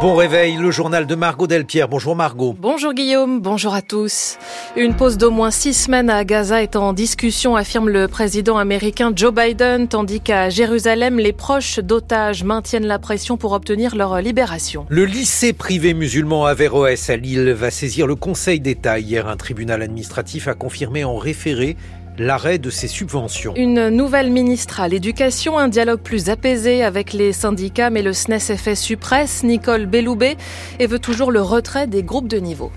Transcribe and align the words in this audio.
Bon 0.00 0.14
réveil, 0.14 0.56
le 0.56 0.70
journal 0.70 1.06
de 1.06 1.14
Margot 1.14 1.46
Delpierre. 1.46 1.86
Bonjour 1.86 2.16
Margot. 2.16 2.56
Bonjour 2.58 2.94
Guillaume, 2.94 3.42
bonjour 3.42 3.74
à 3.74 3.82
tous. 3.82 4.38
Une 4.74 4.94
pause 4.94 5.18
d'au 5.18 5.30
moins 5.30 5.50
six 5.50 5.74
semaines 5.74 6.08
à 6.08 6.24
Gaza 6.24 6.62
est 6.62 6.74
en 6.74 6.94
discussion, 6.94 7.54
affirme 7.54 7.90
le 7.90 8.08
président 8.08 8.56
américain 8.56 9.12
Joe 9.14 9.34
Biden, 9.34 9.88
tandis 9.88 10.22
qu'à 10.22 10.48
Jérusalem, 10.48 11.18
les 11.18 11.34
proches 11.34 11.80
d'otages 11.80 12.44
maintiennent 12.44 12.86
la 12.86 12.98
pression 12.98 13.36
pour 13.36 13.52
obtenir 13.52 13.94
leur 13.94 14.22
libération. 14.22 14.86
Le 14.88 15.04
lycée 15.04 15.52
privé 15.52 15.92
musulman 15.92 16.46
Averroès 16.46 17.10
à 17.10 17.16
Lille 17.16 17.50
va 17.50 17.70
saisir 17.70 18.06
le 18.06 18.14
Conseil 18.14 18.58
d'État. 18.58 18.98
Hier, 18.98 19.28
un 19.28 19.36
tribunal 19.36 19.82
administratif 19.82 20.48
a 20.48 20.54
confirmé 20.54 21.04
en 21.04 21.18
référé 21.18 21.76
l'arrêt 22.20 22.58
de 22.58 22.68
ces 22.68 22.86
subventions. 22.86 23.54
Une 23.56 23.88
nouvelle 23.88 24.30
ministre 24.30 24.80
à 24.80 24.88
l'éducation, 24.88 25.58
un 25.58 25.68
dialogue 25.68 26.00
plus 26.00 26.28
apaisé 26.28 26.84
avec 26.84 27.14
les 27.14 27.32
syndicats, 27.32 27.88
mais 27.88 28.02
le 28.02 28.12
SNES 28.12 28.56
FSU 28.56 28.98
presse, 28.98 29.42
Nicole 29.42 29.86
Belloubet, 29.86 30.36
et 30.78 30.86
veut 30.86 30.98
toujours 30.98 31.32
le 31.32 31.40
retrait 31.40 31.86
des 31.86 32.02
groupes 32.02 32.28
de 32.28 32.36
niveau. 32.36 32.70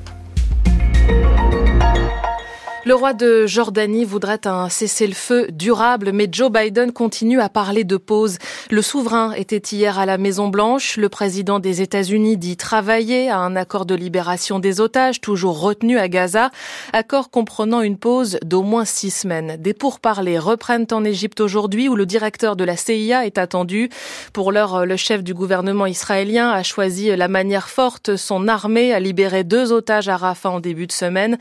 Le 2.85 2.95
roi 2.95 3.13
de 3.13 3.47
Jordanie 3.47 4.03
voudrait 4.03 4.45
un 4.45 4.67
cessez-le-feu 4.67 5.47
durable, 5.53 6.11
mais 6.11 6.27
Joe 6.29 6.51
Biden 6.51 6.91
continue 6.91 7.39
à 7.39 7.47
parler 7.47 7.85
de 7.85 7.95
pause. 7.95 8.39
Le 8.69 8.81
souverain 8.81 9.31
était 9.31 9.55
hier 9.55 9.97
à 9.97 10.05
la 10.05 10.17
Maison-Blanche. 10.17 10.97
Le 10.97 11.07
président 11.07 11.59
des 11.59 11.81
États-Unis 11.81 12.35
dit 12.35 12.57
travailler 12.57 13.29
à 13.29 13.37
un 13.37 13.55
accord 13.55 13.85
de 13.85 13.95
libération 13.95 14.59
des 14.59 14.81
otages, 14.81 15.21
toujours 15.21 15.61
retenu 15.61 15.97
à 15.97 16.09
Gaza, 16.09 16.51
accord 16.91 17.29
comprenant 17.29 17.79
une 17.79 17.97
pause 17.97 18.37
d'au 18.43 18.63
moins 18.63 18.83
six 18.83 19.11
semaines. 19.11 19.55
Des 19.59 19.73
pourparlers 19.73 20.37
reprennent 20.37 20.87
en 20.91 21.05
Égypte 21.05 21.39
aujourd'hui, 21.39 21.87
où 21.87 21.95
le 21.95 22.05
directeur 22.05 22.57
de 22.57 22.65
la 22.65 22.75
CIA 22.75 23.25
est 23.25 23.37
attendu. 23.37 23.87
Pour 24.33 24.51
l'heure, 24.51 24.85
le 24.85 24.97
chef 24.97 25.23
du 25.23 25.33
gouvernement 25.33 25.85
israélien 25.85 26.49
a 26.49 26.63
choisi 26.63 27.15
la 27.15 27.29
manière 27.29 27.69
forte, 27.69 28.17
son 28.17 28.49
armée 28.49 28.93
a 28.93 28.99
libéré 28.99 29.45
deux 29.45 29.71
otages 29.71 30.09
à 30.09 30.17
Rafah 30.17 30.49
en 30.49 30.59
début 30.59 30.87
de 30.87 30.91
semaine. 30.91 31.37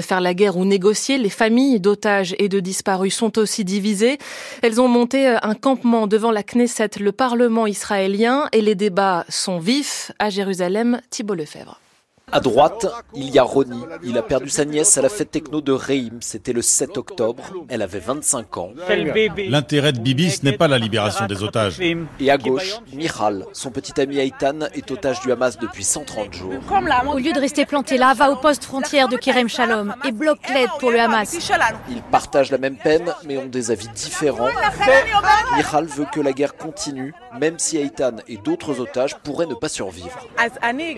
Faire 0.00 0.22
la 0.22 0.32
guerre 0.32 0.56
ou 0.56 0.64
négocier 0.64 0.85
les 1.08 1.30
familles 1.30 1.80
d'otages 1.80 2.34
et 2.38 2.48
de 2.48 2.60
disparus 2.60 3.14
sont 3.14 3.38
aussi 3.38 3.64
divisées. 3.64 4.18
Elles 4.62 4.80
ont 4.80 4.88
monté 4.88 5.26
un 5.26 5.54
campement 5.54 6.06
devant 6.06 6.30
la 6.30 6.42
Knesset, 6.42 6.90
le 7.00 7.12
Parlement 7.12 7.66
israélien, 7.66 8.48
et 8.52 8.60
les 8.60 8.74
débats 8.74 9.24
sont 9.28 9.58
vifs. 9.58 10.12
À 10.18 10.30
Jérusalem, 10.30 11.00
Thibault 11.10 11.34
Lefebvre. 11.34 11.80
À 12.32 12.40
droite, 12.40 12.86
il 13.14 13.30
y 13.30 13.38
a 13.38 13.44
Ronnie. 13.44 13.84
Il 14.02 14.18
a 14.18 14.22
perdu 14.22 14.48
sa 14.48 14.64
nièce 14.64 14.98
à 14.98 15.02
la 15.02 15.08
fête 15.08 15.30
techno 15.30 15.60
de 15.60 15.70
Reim. 15.70 16.18
C'était 16.18 16.52
le 16.52 16.60
7 16.60 16.98
octobre. 16.98 17.44
Elle 17.68 17.82
avait 17.82 18.00
25 18.00 18.56
ans. 18.58 18.70
L'intérêt 19.48 19.92
de 19.92 20.00
Bibi, 20.00 20.32
ce 20.32 20.44
n'est 20.44 20.56
pas 20.56 20.66
la 20.66 20.76
libération 20.78 21.26
des 21.26 21.44
otages. 21.44 21.80
Et 21.80 22.30
à 22.32 22.36
gauche, 22.36 22.80
Michal. 22.92 23.46
Son 23.52 23.70
petit 23.70 24.00
ami 24.00 24.18
Aïtan 24.18 24.62
est 24.74 24.90
otage 24.90 25.20
du 25.20 25.30
Hamas 25.30 25.56
depuis 25.56 25.84
130 25.84 26.34
jours. 26.34 26.52
Au 27.14 27.18
lieu 27.18 27.32
de 27.32 27.38
rester 27.38 27.64
planté 27.64 27.96
là, 27.96 28.12
va 28.12 28.32
au 28.32 28.36
poste 28.36 28.64
frontière 28.64 29.06
de 29.06 29.16
Kerem 29.16 29.48
Shalom 29.48 29.94
et 30.04 30.10
bloque 30.10 30.48
l'aide 30.52 30.70
pour 30.80 30.90
le 30.90 30.98
Hamas. 30.98 31.32
Ils 31.88 32.02
partagent 32.02 32.50
la 32.50 32.58
même 32.58 32.76
peine, 32.76 33.14
mais 33.24 33.38
ont 33.38 33.46
des 33.46 33.70
avis 33.70 33.88
différents. 33.94 34.48
Michal 35.56 35.86
veut 35.86 36.06
que 36.12 36.20
la 36.20 36.32
guerre 36.32 36.56
continue, 36.56 37.14
même 37.40 37.60
si 37.60 37.78
Aïtan 37.78 38.16
et 38.26 38.36
d'autres 38.36 38.80
otages 38.80 39.16
pourraient 39.18 39.46
ne 39.46 39.54
pas 39.54 39.68
survivre. 39.68 40.26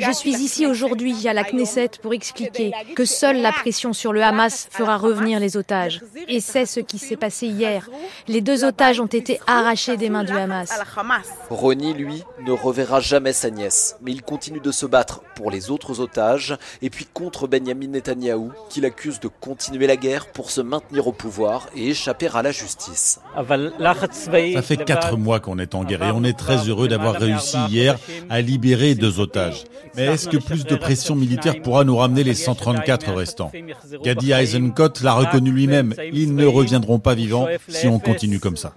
Je 0.00 0.12
suis 0.12 0.32
ici 0.36 0.66
aujourd'hui 0.66 1.17
à 1.26 1.32
la 1.32 1.44
Knesset 1.44 1.90
pour 2.02 2.12
expliquer 2.12 2.72
que 2.94 3.04
seule 3.04 3.40
la 3.40 3.52
pression 3.52 3.92
sur 3.92 4.12
le 4.12 4.22
Hamas 4.22 4.68
fera 4.70 4.96
revenir 4.96 5.40
les 5.40 5.56
otages. 5.56 6.02
Et 6.28 6.40
c'est 6.40 6.66
ce 6.66 6.80
qui 6.80 6.98
s'est 6.98 7.16
passé 7.16 7.46
hier. 7.46 7.88
Les 8.28 8.40
deux 8.40 8.64
otages 8.64 9.00
ont 9.00 9.06
été 9.06 9.40
arrachés 9.46 9.96
des 9.96 10.10
mains 10.10 10.24
du 10.24 10.32
Hamas. 10.32 10.70
Ronnie, 11.50 11.94
lui, 11.94 12.22
ne 12.44 12.52
reverra 12.52 13.00
jamais 13.00 13.32
sa 13.32 13.50
nièce, 13.50 13.96
mais 14.02 14.12
il 14.12 14.22
continue 14.22 14.60
de 14.60 14.70
se 14.70 14.86
battre 14.86 15.22
pour 15.34 15.50
les 15.50 15.70
autres 15.70 16.00
otages 16.00 16.56
et 16.82 16.90
puis 16.90 17.06
contre 17.06 17.46
Benjamin 17.46 17.88
Netanyahou, 17.88 18.52
qu'il 18.68 18.84
accuse 18.84 19.20
de 19.20 19.28
continuer 19.28 19.86
la 19.86 19.96
guerre 19.96 20.26
pour 20.26 20.50
se 20.50 20.60
maintenir 20.60 21.06
au 21.06 21.12
pouvoir 21.12 21.68
et 21.74 21.88
échapper 21.88 22.28
à 22.34 22.42
la 22.42 22.52
justice. 22.52 23.20
Ça 23.34 24.62
fait 24.62 24.84
quatre 24.84 25.16
mois 25.16 25.40
qu'on 25.40 25.58
est 25.58 25.74
en 25.74 25.84
guerre 25.84 26.02
et 26.02 26.10
on 26.10 26.24
est 26.24 26.36
très 26.36 26.68
heureux 26.68 26.88
d'avoir 26.88 27.14
réussi 27.14 27.56
hier 27.68 27.98
à 28.28 28.40
libérer 28.40 28.94
deux 28.94 29.20
otages. 29.20 29.64
Mais 29.94 30.04
est-ce 30.04 30.28
que 30.28 30.36
plus 30.36 30.64
de 30.64 30.76
pression 30.76 31.07
militaire 31.14 31.60
pourra 31.62 31.84
nous 31.84 31.96
ramener 31.96 32.24
les 32.24 32.34
134 32.34 33.12
restants 33.12 33.52
Gadi 34.02 34.32
Eisenkot 34.32 35.02
l'a 35.02 35.12
reconnu 35.14 35.50
lui-même. 35.50 35.94
Ils 36.12 36.34
ne 36.34 36.46
reviendront 36.46 36.98
pas 36.98 37.14
vivants 37.14 37.46
si 37.68 37.86
on 37.86 37.98
continue 37.98 38.40
comme 38.40 38.56
ça. 38.56 38.72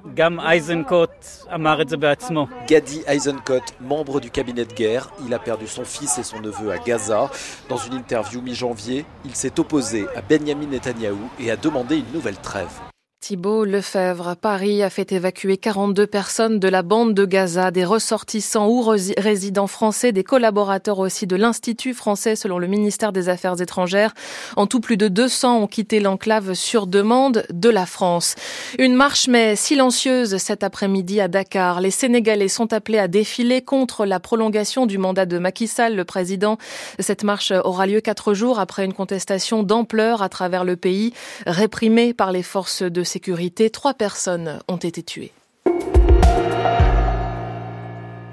Gadi 2.67 3.03
Eisenkot, 3.07 3.61
membre 3.81 4.19
du 4.19 4.29
cabinet 4.31 4.65
de 4.65 4.73
guerre, 4.73 5.11
il 5.25 5.33
a 5.33 5.39
perdu 5.39 5.67
son 5.67 5.85
fils 5.85 6.17
et 6.17 6.23
son 6.23 6.39
neveu 6.39 6.71
à 6.71 6.77
Gaza. 6.77 7.29
Dans 7.69 7.77
une 7.77 7.93
interview 7.93 8.41
mi-janvier, 8.41 9.05
il 9.25 9.35
s'est 9.35 9.59
opposé 9.59 10.05
à 10.15 10.21
Benjamin 10.21 10.67
Netanyahou 10.67 11.29
et 11.39 11.51
a 11.51 11.57
demandé 11.57 11.97
une 11.97 12.11
nouvelle 12.13 12.37
trêve. 12.37 12.90
Thibault 13.21 13.65
Lefebvre, 13.65 14.35
Paris 14.35 14.81
a 14.81 14.89
fait 14.89 15.11
évacuer 15.11 15.55
42 15.57 16.07
personnes 16.07 16.57
de 16.57 16.67
la 16.67 16.81
bande 16.81 17.13
de 17.13 17.23
Gaza, 17.23 17.69
des 17.69 17.85
ressortissants 17.85 18.67
ou 18.67 18.81
résidents 18.81 19.67
français, 19.67 20.11
des 20.11 20.23
collaborateurs 20.23 20.97
aussi 20.97 21.27
de 21.27 21.35
l'Institut 21.35 21.93
français 21.93 22.35
selon 22.35 22.57
le 22.57 22.65
ministère 22.65 23.11
des 23.11 23.29
Affaires 23.29 23.61
étrangères. 23.61 24.15
En 24.55 24.65
tout, 24.65 24.79
plus 24.79 24.97
de 24.97 25.07
200 25.07 25.59
ont 25.59 25.67
quitté 25.67 25.99
l'enclave 25.99 26.55
sur 26.55 26.87
demande 26.87 27.45
de 27.53 27.69
la 27.69 27.85
France. 27.85 28.33
Une 28.79 28.95
marche 28.95 29.27
mais 29.27 29.55
silencieuse 29.55 30.37
cet 30.37 30.63
après-midi 30.63 31.21
à 31.21 31.27
Dakar. 31.27 31.79
Les 31.79 31.91
Sénégalais 31.91 32.47
sont 32.47 32.73
appelés 32.73 32.97
à 32.97 33.07
défiler 33.07 33.61
contre 33.61 34.07
la 34.07 34.19
prolongation 34.19 34.87
du 34.87 34.97
mandat 34.97 35.27
de 35.27 35.37
Macky 35.37 35.67
Sall, 35.67 35.95
le 35.95 36.05
président. 36.05 36.57
Cette 36.97 37.23
marche 37.23 37.51
aura 37.51 37.85
lieu 37.85 38.01
quatre 38.01 38.33
jours 38.33 38.59
après 38.59 38.83
une 38.83 38.93
contestation 38.93 39.61
d'ampleur 39.61 40.23
à 40.23 40.29
travers 40.29 40.63
le 40.63 40.75
pays, 40.75 41.13
réprimée 41.45 42.15
par 42.15 42.31
les 42.31 42.41
forces 42.41 42.81
de 42.81 43.03
sécurité, 43.11 43.69
trois 43.69 43.93
personnes 43.93 44.59
ont 44.69 44.77
été 44.77 45.03
tuées. 45.03 45.33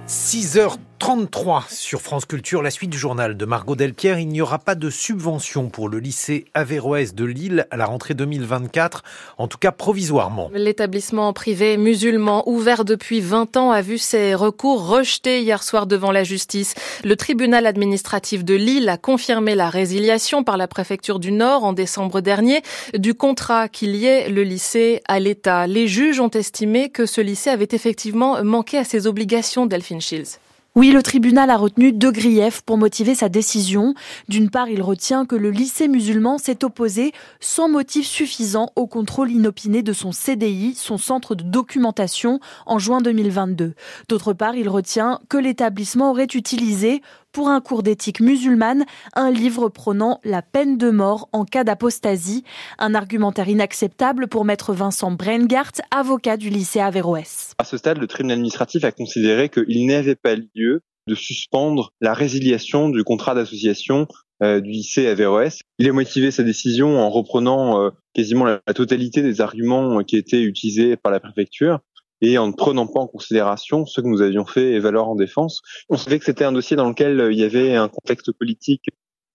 6h 0.06 0.76
33 0.98 1.66
sur 1.70 2.00
France 2.00 2.26
Culture, 2.26 2.62
la 2.62 2.70
suite 2.70 2.90
du 2.90 2.98
journal 2.98 3.36
de 3.36 3.44
Margot 3.44 3.76
Delpierre. 3.76 4.18
Il 4.18 4.28
n'y 4.28 4.40
aura 4.40 4.58
pas 4.58 4.74
de 4.74 4.90
subvention 4.90 5.68
pour 5.68 5.88
le 5.88 6.00
lycée 6.00 6.46
Averroès 6.54 7.14
de 7.14 7.24
Lille 7.24 7.66
à 7.70 7.76
la 7.76 7.86
rentrée 7.86 8.14
2024, 8.14 9.04
en 9.38 9.46
tout 9.46 9.58
cas 9.58 9.70
provisoirement. 9.70 10.50
L'établissement 10.52 11.32
privé 11.32 11.76
musulman 11.76 12.48
ouvert 12.48 12.84
depuis 12.84 13.20
20 13.20 13.56
ans 13.56 13.70
a 13.70 13.80
vu 13.80 13.96
ses 13.96 14.34
recours 14.34 14.88
rejetés 14.88 15.40
hier 15.40 15.62
soir 15.62 15.86
devant 15.86 16.10
la 16.10 16.24
justice. 16.24 16.74
Le 17.04 17.16
tribunal 17.16 17.66
administratif 17.66 18.44
de 18.44 18.54
Lille 18.54 18.88
a 18.88 18.96
confirmé 18.96 19.54
la 19.54 19.70
résiliation 19.70 20.42
par 20.42 20.56
la 20.56 20.66
préfecture 20.66 21.20
du 21.20 21.30
Nord 21.30 21.64
en 21.64 21.72
décembre 21.72 22.20
dernier 22.20 22.62
du 22.94 23.14
contrat 23.14 23.68
qui 23.68 23.86
liait 23.86 24.28
le 24.28 24.42
lycée 24.42 25.00
à 25.06 25.20
l'État. 25.20 25.66
Les 25.66 25.86
juges 25.86 26.20
ont 26.20 26.30
estimé 26.30 26.88
que 26.90 27.06
ce 27.06 27.20
lycée 27.20 27.50
avait 27.50 27.68
effectivement 27.70 28.42
manqué 28.42 28.78
à 28.78 28.84
ses 28.84 29.06
obligations, 29.06 29.66
Delphine 29.66 30.00
Shields. 30.00 30.38
Oui, 30.74 30.92
le 30.92 31.02
tribunal 31.02 31.50
a 31.50 31.56
retenu 31.56 31.92
deux 31.92 32.12
griefs 32.12 32.62
pour 32.62 32.78
motiver 32.78 33.14
sa 33.14 33.28
décision. 33.28 33.94
D'une 34.28 34.48
part, 34.48 34.68
il 34.68 34.80
retient 34.80 35.26
que 35.26 35.34
le 35.34 35.50
lycée 35.50 35.88
musulman 35.88 36.38
s'est 36.38 36.64
opposé 36.64 37.12
sans 37.40 37.68
motif 37.68 38.06
suffisant 38.06 38.70
au 38.76 38.86
contrôle 38.86 39.32
inopiné 39.32 39.82
de 39.82 39.92
son 39.92 40.12
CDI, 40.12 40.74
son 40.76 40.98
centre 40.98 41.34
de 41.34 41.42
documentation, 41.42 42.38
en 42.64 42.78
juin 42.78 43.00
2022. 43.00 43.74
D'autre 44.08 44.34
part, 44.34 44.54
il 44.54 44.68
retient 44.68 45.20
que 45.28 45.38
l'établissement 45.38 46.10
aurait 46.10 46.28
utilisé 46.32 47.02
pour 47.38 47.50
un 47.50 47.60
cours 47.60 47.84
d'éthique 47.84 48.18
musulmane, 48.18 48.84
un 49.14 49.30
livre 49.30 49.68
prônant 49.68 50.18
la 50.24 50.42
peine 50.42 50.76
de 50.76 50.90
mort 50.90 51.28
en 51.30 51.44
cas 51.44 51.62
d'apostasie, 51.62 52.42
un 52.80 52.96
argumentaire 52.96 53.48
inacceptable 53.48 54.26
pour 54.26 54.44
maître 54.44 54.74
Vincent 54.74 55.12
Brengart, 55.12 55.70
avocat 55.92 56.36
du 56.36 56.50
lycée 56.50 56.80
Averroès. 56.80 57.52
À 57.58 57.62
ce 57.62 57.76
stade, 57.76 57.98
le 57.98 58.08
tribunal 58.08 58.38
administratif 58.38 58.82
a 58.82 58.90
considéré 58.90 59.50
qu'il 59.50 59.86
n'avait 59.86 60.16
pas 60.16 60.34
lieu 60.34 60.80
de 61.06 61.14
suspendre 61.14 61.92
la 62.00 62.12
résiliation 62.12 62.88
du 62.88 63.04
contrat 63.04 63.36
d'association 63.36 64.08
euh, 64.42 64.60
du 64.60 64.70
lycée 64.70 65.06
Averroès. 65.06 65.60
Il 65.78 65.88
a 65.88 65.92
motivé 65.92 66.32
sa 66.32 66.42
décision 66.42 66.98
en 66.98 67.08
reprenant 67.08 67.80
euh, 67.80 67.90
quasiment 68.14 68.46
la, 68.46 68.58
totalité 68.74 69.22
des 69.22 69.40
arguments 69.40 70.02
qui 70.02 70.16
étaient 70.16 70.42
utilisés 70.42 70.96
par 70.96 71.12
la 71.12 71.20
préfecture 71.20 71.78
et 72.20 72.38
en 72.38 72.48
ne 72.48 72.52
prenant 72.52 72.86
pas 72.86 73.00
en 73.00 73.06
considération 73.06 73.86
ce 73.86 74.00
que 74.00 74.06
nous 74.06 74.22
avions 74.22 74.44
fait 74.44 74.72
et 74.72 74.80
valoir 74.80 75.08
en 75.08 75.14
défense. 75.14 75.62
On 75.88 75.96
savait 75.96 76.18
que 76.18 76.24
c'était 76.24 76.44
un 76.44 76.52
dossier 76.52 76.76
dans 76.76 76.88
lequel 76.88 77.20
euh, 77.20 77.32
il 77.32 77.38
y 77.38 77.44
avait 77.44 77.74
un 77.74 77.88
contexte 77.88 78.32
politique 78.32 78.86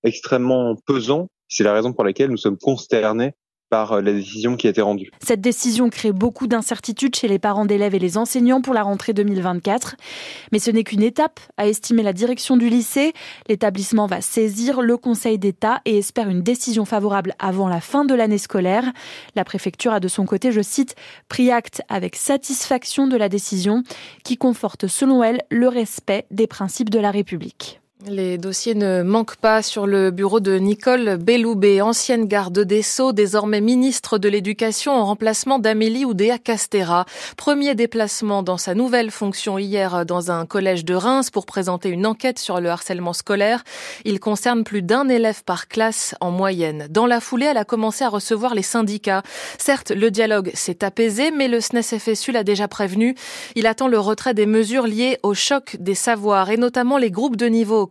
extrêmement 0.03 0.75
pesant. 0.85 1.30
C'est 1.47 1.63
la 1.63 1.74
raison 1.74 1.94
pour 1.94 2.03
laquelle 2.03 2.30
nous 2.30 2.38
sommes 2.38 2.57
consternés 2.57 3.33
par 3.74 3.94
euh, 3.94 4.02
la 4.02 4.14
décision 4.14 4.56
qui 4.56 4.68
a 4.68 4.70
été 4.70 4.84
rendue. 4.84 5.10
Cette 5.20 5.42
décision 5.42 5.90
crée 5.90 6.12
beaucoup 6.12 6.46
d'incertitudes 6.46 7.16
chez 7.16 7.28
les 7.28 7.40
parents 7.40 7.66
d'élèves 7.66 7.96
et 7.96 8.00
les 8.00 8.20
enseignants 8.20 8.62
pour 8.62 8.75
la 8.75 8.84
rentrée 8.84 9.14
2024. 9.14 9.96
Mais 10.52 10.60
ce 10.60 10.70
n'est 10.70 10.84
qu'une 10.84 11.02
étape, 11.02 11.40
a 11.58 11.68
estimé 11.68 12.04
la 12.04 12.14
direction 12.14 12.56
du 12.56 12.70
lycée. 12.70 13.14
L'établissement 13.50 14.06
va 14.06 14.22
saisir 14.22 14.84
le 14.84 14.96
Conseil 14.96 15.40
d'État 15.40 15.81
et 15.86 15.98
espère 15.98 16.30
une 16.30 16.44
décision 16.44 16.86
favorable 16.86 17.34
avant 17.40 17.68
la 17.68 17.81
fin 17.81 18.06
de 18.06 18.14
l'année 18.14 18.38
scolaire. 18.38 18.86
La 19.36 19.44
préfecture 19.44 19.92
a 19.92 20.00
de 20.00 20.08
son 20.08 20.28
côté, 20.28 20.52
je 20.52 20.62
cite, 20.62 20.94
pris 21.28 21.50
acte 21.50 21.81
avec 21.90 22.16
satisfaction 22.16 23.08
de 23.08 23.18
la 23.18 23.28
décision 23.28 23.81
qui 24.24 24.38
conforte 24.38 24.86
selon 24.86 25.24
elle 25.24 25.42
le 25.50 25.68
respect 25.68 26.28
des 26.30 26.46
principes 26.46 26.92
de 26.92 27.00
la 27.00 27.10
République. 27.10 27.80
Les 28.07 28.38
dossiers 28.38 28.75
ne 28.75 29.01
manquent 29.01 29.38
pas 29.38 29.61
sur 29.61 29.88
le 29.88 30.11
bureau 30.11 30.41
de 30.41 30.57
Nicole 30.57 31.15
Belloubet, 31.15 31.79
ancienne 31.79 32.25
garde 32.25 32.59
des 32.59 32.81
Sceaux, 32.81 33.13
désormais 33.13 33.61
ministre 33.61 34.17
de 34.17 34.27
l'Éducation 34.27 34.91
en 34.91 35.05
remplacement 35.05 35.57
d'Amélie 35.57 36.03
Oudéa 36.03 36.38
Castera. 36.38 37.05
Premier 37.38 37.75
déplacement 37.75 38.44
dans 38.44 38.57
sa 38.57 38.75
nouvelle 38.75 39.09
fonction 39.09 39.57
hier 39.57 40.05
dans 40.05 40.31
un 40.31 40.45
collège 40.45 40.83
de 40.83 40.95
Reims 40.95 41.29
pour 41.29 41.45
présenter 41.45 41.88
une 41.88 42.05
enquête 42.05 42.39
sur 42.39 42.59
le 42.59 42.69
harcèlement 42.69 43.13
scolaire. 43.13 43.63
Il 44.03 44.19
concerne 44.19 44.65
plus 44.65 44.81
d'un 44.81 45.07
élève 45.07 45.41
par 45.45 45.69
classe 45.69 46.13
en 46.19 46.29
moyenne. 46.29 46.88
Dans 46.89 47.05
la 47.05 47.21
foulée, 47.21 47.45
elle 47.45 47.57
a 47.57 47.65
commencé 47.65 48.03
à 48.03 48.09
recevoir 48.09 48.53
les 48.53 48.63
syndicats. 48.63 49.23
Certes, 49.57 49.91
le 49.91 50.11
dialogue 50.11 50.51
s'est 50.55 50.83
apaisé, 50.83 51.31
mais 51.31 51.47
le 51.47 51.61
SNES-FSU 51.61 52.33
l'a 52.33 52.44
déjà 52.44 52.67
prévenu. 52.67 53.15
Il 53.55 53.65
attend 53.65 53.88
le 53.88 54.00
retrait 54.00 54.33
des 54.33 54.45
mesures 54.45 54.88
liées 54.88 55.19
au 55.23 55.33
choc 55.33 55.77
des 55.79 55.95
savoirs 55.95 56.50
et 56.50 56.57
notamment 56.57 56.97
les 56.97 57.09
groupes 57.09 57.38
de 57.38 57.45
niveau 57.45 57.88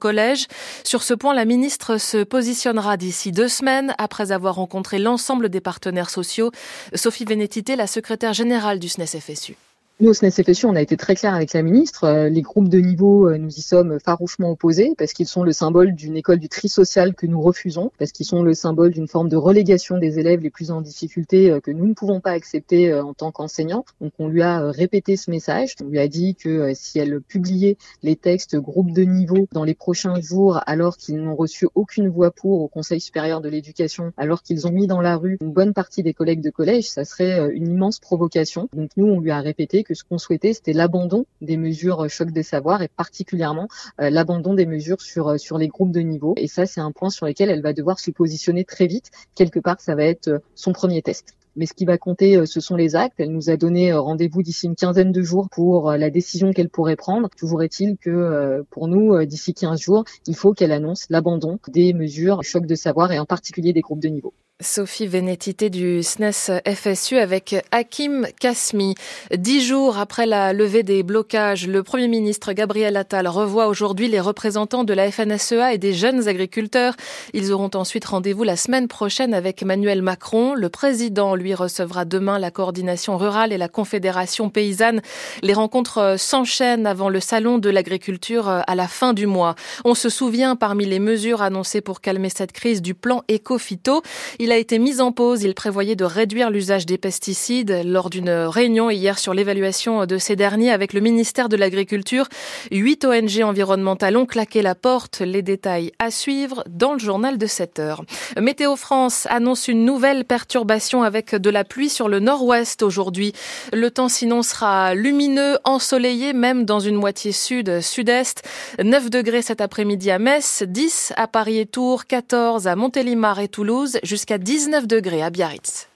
Sur 0.84 1.02
ce 1.02 1.14
point, 1.14 1.34
la 1.34 1.44
ministre 1.44 1.98
se 1.98 2.24
positionnera 2.24 2.96
d'ici 2.96 3.32
deux 3.32 3.48
semaines 3.48 3.94
après 3.98 4.32
avoir 4.32 4.56
rencontré 4.56 4.98
l'ensemble 4.98 5.48
des 5.48 5.60
partenaires 5.60 6.10
sociaux. 6.10 6.50
Sophie 6.94 7.24
Vénétité, 7.24 7.76
la 7.76 7.86
secrétaire 7.86 8.32
générale 8.32 8.78
du 8.78 8.88
SNES-FSU. 8.88 9.56
Nous, 10.02 10.08
au 10.08 10.14
SNES-FSU, 10.14 10.66
on 10.66 10.74
a 10.74 10.82
été 10.82 10.96
très 10.96 11.14
clair 11.14 11.32
avec 11.32 11.52
la 11.52 11.62
ministre. 11.62 12.02
Euh, 12.02 12.28
les 12.28 12.42
groupes 12.42 12.68
de 12.68 12.80
niveau, 12.80 13.28
euh, 13.28 13.38
nous 13.38 13.54
y 13.54 13.62
sommes 13.62 14.00
farouchement 14.00 14.50
opposés 14.50 14.94
parce 14.98 15.12
qu'ils 15.12 15.28
sont 15.28 15.44
le 15.44 15.52
symbole 15.52 15.94
d'une 15.94 16.16
école 16.16 16.40
du 16.40 16.48
tri 16.48 16.68
social 16.68 17.14
que 17.14 17.24
nous 17.24 17.40
refusons, 17.40 17.92
parce 18.00 18.10
qu'ils 18.10 18.26
sont 18.26 18.42
le 18.42 18.52
symbole 18.52 18.90
d'une 18.90 19.06
forme 19.06 19.28
de 19.28 19.36
relégation 19.36 19.98
des 19.98 20.18
élèves 20.18 20.40
les 20.40 20.50
plus 20.50 20.72
en 20.72 20.80
difficulté 20.80 21.52
euh, 21.52 21.60
que 21.60 21.70
nous 21.70 21.86
ne 21.86 21.94
pouvons 21.94 22.18
pas 22.18 22.32
accepter 22.32 22.92
en 22.92 23.14
tant 23.14 23.30
qu'enseignants. 23.30 23.84
Donc, 24.00 24.12
on 24.18 24.26
lui 24.26 24.42
a 24.42 24.72
répété 24.72 25.16
ce 25.16 25.30
message. 25.30 25.76
On 25.80 25.86
lui 25.86 26.00
a 26.00 26.08
dit 26.08 26.34
que 26.34 26.72
si 26.74 26.98
elle 26.98 27.20
publiait 27.20 27.76
les 28.02 28.16
textes 28.16 28.56
groupes 28.56 28.90
de 28.90 29.02
niveau 29.02 29.46
dans 29.52 29.62
les 29.62 29.74
prochains 29.74 30.20
jours, 30.20 30.58
alors 30.66 30.96
qu'ils 30.96 31.22
n'ont 31.22 31.36
reçu 31.36 31.68
aucune 31.76 32.08
voix 32.08 32.32
pour 32.32 32.60
au 32.60 32.66
Conseil 32.66 33.00
supérieur 33.00 33.40
de 33.40 33.48
l'éducation, 33.48 34.12
alors 34.16 34.42
qu'ils 34.42 34.66
ont 34.66 34.72
mis 34.72 34.88
dans 34.88 35.00
la 35.00 35.16
rue 35.16 35.38
une 35.40 35.52
bonne 35.52 35.74
partie 35.74 36.02
des 36.02 36.12
collègues 36.12 36.42
de 36.42 36.50
collège, 36.50 36.90
ça 36.90 37.04
serait 37.04 37.54
une 37.54 37.68
immense 37.68 38.00
provocation. 38.00 38.68
Donc, 38.74 38.90
nous, 38.96 39.06
on 39.06 39.20
lui 39.20 39.30
a 39.30 39.40
répété 39.40 39.84
que 39.84 39.91
ce 39.94 40.04
qu'on 40.04 40.18
souhaitait, 40.18 40.52
c'était 40.52 40.72
l'abandon 40.72 41.26
des 41.40 41.56
mesures 41.56 42.08
choc 42.08 42.30
des 42.30 42.42
savoirs 42.42 42.82
et 42.82 42.88
particulièrement 42.88 43.68
euh, 44.00 44.10
l'abandon 44.10 44.54
des 44.54 44.66
mesures 44.66 45.00
sur, 45.00 45.28
euh, 45.28 45.38
sur 45.38 45.58
les 45.58 45.68
groupes 45.68 45.92
de 45.92 46.00
niveau. 46.00 46.34
Et 46.36 46.46
ça, 46.46 46.66
c'est 46.66 46.80
un 46.80 46.92
point 46.92 47.10
sur 47.10 47.26
lequel 47.26 47.50
elle 47.50 47.62
va 47.62 47.72
devoir 47.72 47.98
se 47.98 48.10
positionner 48.10 48.64
très 48.64 48.86
vite. 48.86 49.10
Quelque 49.34 49.60
part, 49.60 49.80
ça 49.80 49.94
va 49.94 50.04
être 50.04 50.28
euh, 50.28 50.38
son 50.54 50.72
premier 50.72 51.02
test. 51.02 51.34
Mais 51.54 51.66
ce 51.66 51.74
qui 51.74 51.84
va 51.84 51.98
compter, 51.98 52.46
ce 52.46 52.60
sont 52.60 52.76
les 52.76 52.96
actes. 52.96 53.16
Elle 53.18 53.30
nous 53.30 53.50
a 53.50 53.58
donné 53.58 53.92
rendez-vous 53.92 54.42
d'ici 54.42 54.64
une 54.64 54.74
quinzaine 54.74 55.12
de 55.12 55.20
jours 55.20 55.50
pour 55.50 55.92
la 55.92 56.08
décision 56.08 56.50
qu'elle 56.50 56.70
pourrait 56.70 56.96
prendre. 56.96 57.28
Toujours 57.36 57.62
est-il 57.62 57.98
que 57.98 58.64
pour 58.70 58.88
nous, 58.88 59.22
d'ici 59.26 59.52
15 59.52 59.78
jours, 59.78 60.04
il 60.26 60.34
faut 60.34 60.54
qu'elle 60.54 60.72
annonce 60.72 61.04
l'abandon 61.10 61.58
des 61.68 61.92
mesures 61.92 62.42
choc 62.42 62.64
de 62.64 62.74
savoir 62.74 63.12
et 63.12 63.18
en 63.18 63.26
particulier 63.26 63.74
des 63.74 63.82
groupes 63.82 64.00
de 64.00 64.08
niveau. 64.08 64.32
Sophie 64.62 65.06
Vénétité 65.06 65.70
du 65.70 66.02
SNES 66.02 66.62
FSU 66.66 67.18
avec 67.18 67.56
Hakim 67.72 68.26
Kasmi. 68.40 68.94
Dix 69.36 69.60
jours 69.60 69.98
après 69.98 70.24
la 70.24 70.52
levée 70.52 70.82
des 70.82 71.02
blocages, 71.02 71.66
le 71.66 71.82
Premier 71.82 72.08
ministre 72.08 72.52
Gabriel 72.52 72.96
Attal 72.96 73.26
revoit 73.26 73.66
aujourd'hui 73.66 74.08
les 74.08 74.20
représentants 74.20 74.84
de 74.84 74.94
la 74.94 75.10
FNSEA 75.10 75.74
et 75.74 75.78
des 75.78 75.92
jeunes 75.92 76.28
agriculteurs. 76.28 76.94
Ils 77.34 77.52
auront 77.52 77.70
ensuite 77.74 78.04
rendez-vous 78.04 78.44
la 78.44 78.56
semaine 78.56 78.88
prochaine 78.88 79.34
avec 79.34 79.62
Emmanuel 79.62 80.00
Macron. 80.02 80.54
Le 80.54 80.68
président, 80.68 81.34
lui, 81.34 81.54
recevra 81.54 82.04
demain 82.04 82.38
la 82.38 82.50
coordination 82.50 83.18
rurale 83.18 83.52
et 83.52 83.58
la 83.58 83.68
confédération 83.68 84.48
paysanne. 84.48 85.02
Les 85.42 85.54
rencontres 85.54 86.14
s'enchaînent 86.18 86.86
avant 86.86 87.08
le 87.08 87.20
salon 87.20 87.58
de 87.58 87.68
l'agriculture 87.68 88.48
à 88.48 88.74
la 88.74 88.86
fin 88.86 89.12
du 89.12 89.26
mois. 89.26 89.56
On 89.84 89.94
se 89.94 90.08
souvient 90.08 90.54
parmi 90.54 90.84
les 90.84 91.00
mesures 91.00 91.42
annoncées 91.42 91.80
pour 91.80 92.00
calmer 92.00 92.28
cette 92.28 92.52
crise 92.52 92.80
du 92.80 92.94
plan 92.94 93.22
éco-phyto. 93.28 94.02
Il 94.38 94.51
a 94.52 94.58
été 94.58 94.78
mis 94.78 95.00
en 95.00 95.12
pause. 95.12 95.42
Il 95.42 95.54
prévoyait 95.54 95.96
de 95.96 96.04
réduire 96.04 96.50
l'usage 96.50 96.84
des 96.84 96.98
pesticides 96.98 97.82
lors 97.84 98.10
d'une 98.10 98.30
réunion 98.30 98.90
hier 98.90 99.18
sur 99.18 99.32
l'évaluation 99.32 100.04
de 100.04 100.18
ces 100.18 100.36
derniers 100.36 100.70
avec 100.70 100.92
le 100.92 101.00
ministère 101.00 101.48
de 101.48 101.56
l'Agriculture. 101.56 102.28
Huit 102.70 103.04
ONG 103.04 103.42
environnementales 103.42 104.16
ont 104.16 104.26
claqué 104.26 104.60
la 104.60 104.74
porte. 104.74 105.20
Les 105.20 105.40
détails 105.40 105.92
à 105.98 106.10
suivre 106.10 106.64
dans 106.68 106.92
le 106.92 106.98
journal 106.98 107.38
de 107.38 107.46
7 107.46 107.78
heures. 107.78 108.04
Météo 108.38 108.76
France 108.76 109.26
annonce 109.30 109.68
une 109.68 109.86
nouvelle 109.86 110.24
perturbation 110.26 111.02
avec 111.02 111.34
de 111.34 111.50
la 111.50 111.64
pluie 111.64 111.88
sur 111.88 112.08
le 112.08 112.20
nord-ouest 112.20 112.82
aujourd'hui. 112.82 113.32
Le 113.72 113.90
temps 113.90 114.10
sinon 114.10 114.42
sera 114.42 114.94
lumineux, 114.94 115.56
ensoleillé, 115.64 116.34
même 116.34 116.64
dans 116.66 116.80
une 116.80 116.96
moitié 116.96 117.32
sud-sud-est. 117.32 118.42
9 118.82 119.08
degrés 119.08 119.42
cet 119.42 119.62
après-midi 119.62 120.10
à 120.10 120.18
Metz, 120.18 120.62
10 120.66 121.14
à 121.16 121.26
Paris 121.26 121.58
et 121.58 121.66
Tours, 121.66 122.06
14 122.06 122.66
à 122.66 122.76
Montélimar 122.76 123.40
et 123.40 123.48
Toulouse, 123.48 123.98
jusqu'à 124.32 124.38
19 124.38 124.86
degrés 124.86 125.22
à 125.22 125.28
Biarritz. 125.28 125.88